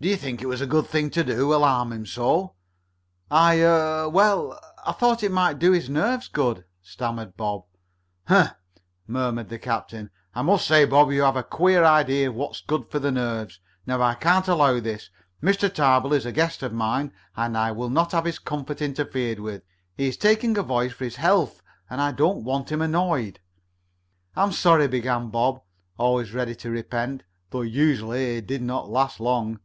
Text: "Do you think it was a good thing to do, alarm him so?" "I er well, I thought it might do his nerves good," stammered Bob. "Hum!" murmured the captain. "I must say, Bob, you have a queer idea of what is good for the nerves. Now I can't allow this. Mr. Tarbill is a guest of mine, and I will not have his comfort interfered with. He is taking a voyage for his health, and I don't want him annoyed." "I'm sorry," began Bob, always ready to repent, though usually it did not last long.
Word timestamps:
"Do 0.00 0.06
you 0.08 0.14
think 0.14 0.40
it 0.40 0.46
was 0.46 0.60
a 0.60 0.66
good 0.68 0.86
thing 0.86 1.10
to 1.10 1.24
do, 1.24 1.52
alarm 1.52 1.92
him 1.92 2.06
so?" 2.06 2.54
"I 3.32 3.60
er 3.60 4.08
well, 4.08 4.56
I 4.86 4.92
thought 4.92 5.24
it 5.24 5.32
might 5.32 5.58
do 5.58 5.72
his 5.72 5.90
nerves 5.90 6.28
good," 6.28 6.64
stammered 6.80 7.36
Bob. 7.36 7.64
"Hum!" 8.28 8.50
murmured 9.08 9.48
the 9.48 9.58
captain. 9.58 10.10
"I 10.36 10.42
must 10.42 10.68
say, 10.68 10.84
Bob, 10.84 11.10
you 11.10 11.22
have 11.22 11.34
a 11.34 11.42
queer 11.42 11.82
idea 11.82 12.28
of 12.28 12.36
what 12.36 12.52
is 12.54 12.62
good 12.64 12.88
for 12.92 13.00
the 13.00 13.10
nerves. 13.10 13.58
Now 13.86 14.00
I 14.00 14.14
can't 14.14 14.46
allow 14.46 14.78
this. 14.78 15.10
Mr. 15.42 15.68
Tarbill 15.68 16.12
is 16.12 16.24
a 16.26 16.30
guest 16.30 16.62
of 16.62 16.72
mine, 16.72 17.12
and 17.36 17.58
I 17.58 17.72
will 17.72 17.90
not 17.90 18.12
have 18.12 18.24
his 18.24 18.38
comfort 18.38 18.80
interfered 18.80 19.40
with. 19.40 19.64
He 19.96 20.06
is 20.06 20.16
taking 20.16 20.56
a 20.58 20.62
voyage 20.62 20.92
for 20.92 21.06
his 21.06 21.16
health, 21.16 21.60
and 21.90 22.00
I 22.00 22.12
don't 22.12 22.44
want 22.44 22.70
him 22.70 22.82
annoyed." 22.82 23.40
"I'm 24.36 24.52
sorry," 24.52 24.86
began 24.86 25.30
Bob, 25.30 25.60
always 25.96 26.32
ready 26.32 26.54
to 26.54 26.70
repent, 26.70 27.24
though 27.50 27.62
usually 27.62 28.36
it 28.36 28.46
did 28.46 28.62
not 28.62 28.88
last 28.88 29.18
long. 29.18 29.58